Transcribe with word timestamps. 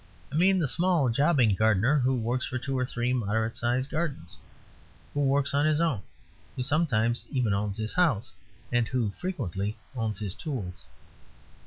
I 0.31 0.35
mean 0.35 0.57
the 0.57 0.67
small 0.67 1.09
jobbing 1.09 1.53
gardener 1.53 1.99
who 1.99 2.15
works 2.15 2.47
for 2.47 2.57
two 2.57 2.75
or 2.75 2.87
three 2.87 3.13
moderate 3.13 3.55
sized 3.55 3.91
gardens; 3.91 4.35
who 5.13 5.23
works 5.23 5.53
on 5.53 5.67
his 5.67 5.79
own; 5.79 6.01
who 6.55 6.63
sometimes 6.63 7.27
even 7.29 7.53
owns 7.53 7.77
his 7.77 7.93
house; 7.93 8.33
and 8.71 8.87
who 8.87 9.11
frequently 9.19 9.77
owns 9.95 10.17
his 10.17 10.33
tools. 10.33 10.87